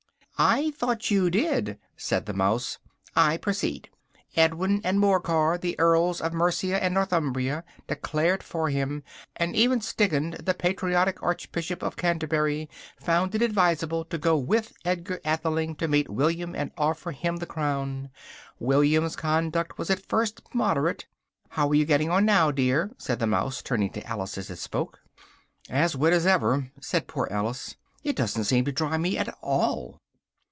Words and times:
"I 0.43 0.71
thought 0.71 1.11
you 1.11 1.29
did," 1.29 1.77
said 1.95 2.25
the 2.25 2.33
mouse, 2.33 2.79
"I 3.15 3.37
proceed. 3.37 3.91
Edwin 4.35 4.81
and 4.83 4.99
Morcar, 4.99 5.59
the 5.59 5.79
earls 5.79 6.19
of 6.19 6.33
Mercia 6.33 6.83
and 6.83 6.95
Northumbria, 6.95 7.63
declared 7.85 8.41
for 8.41 8.67
him; 8.71 9.03
and 9.35 9.55
even 9.55 9.81
Stigand, 9.81 10.33
the 10.43 10.55
patriotic 10.55 11.21
archbishop 11.21 11.83
of 11.83 11.95
Canterbury, 11.95 12.67
found 12.99 13.35
it 13.35 13.43
advisable 13.43 14.03
to 14.05 14.17
go 14.17 14.35
with 14.35 14.73
Edgar 14.83 15.19
Atheling 15.23 15.75
to 15.75 15.87
meet 15.87 16.09
William 16.09 16.55
and 16.55 16.71
offer 16.75 17.11
him 17.11 17.35
the 17.37 17.45
crown. 17.45 18.09
William's 18.59 19.15
conduct 19.15 19.77
was 19.77 19.91
at 19.91 20.07
first 20.09 20.41
moderate 20.55 21.05
how 21.49 21.69
are 21.69 21.75
you 21.75 21.85
getting 21.85 22.09
on 22.09 22.25
now, 22.25 22.49
dear?" 22.49 22.89
said 22.97 23.19
the 23.19 23.27
mouse, 23.27 23.61
turning 23.61 23.91
to 23.91 24.03
Alice 24.07 24.39
as 24.39 24.49
it 24.49 24.55
spoke. 24.57 25.01
"As 25.69 25.95
wet 25.95 26.13
as 26.13 26.25
ever," 26.25 26.71
said 26.81 27.05
poor 27.05 27.27
Alice, 27.29 27.75
"it 28.03 28.15
doesn't 28.15 28.45
seem 28.45 28.65
to 28.65 28.71
dry 28.71 28.97
me 28.97 29.19
at 29.19 29.29
all." 29.43 29.99